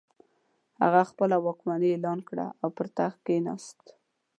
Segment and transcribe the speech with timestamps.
[0.81, 3.81] هغه خپله واکمني اعلان کړه او پر تخت کښېناست.